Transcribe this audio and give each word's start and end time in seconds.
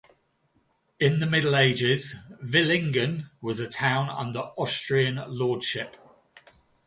In 0.99 1.19
the 1.19 1.27
Middle 1.27 1.55
Ages 1.55 2.15
Villingen 2.43 3.29
was 3.39 3.59
a 3.59 3.69
town 3.69 4.09
under 4.09 4.39
Austrian 4.57 5.17
lordship. 5.27 5.95